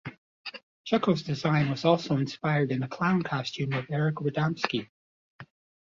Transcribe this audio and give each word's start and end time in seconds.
Chucko's 0.83 1.21
design 1.21 1.69
was 1.69 1.85
also 1.85 2.17
inspired 2.17 2.71
in 2.71 2.81
a 2.81 2.87
clown 2.87 3.21
costume 3.21 3.73
of 3.73 3.85
Eric 3.91 4.15
Radomski. 4.15 4.89